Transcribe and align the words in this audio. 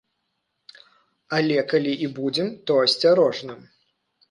Але 1.41 1.57
калі 1.73 1.93
і 2.07 2.11
будзем, 2.17 2.51
то 2.69 2.81
асцярожна! 2.89 3.61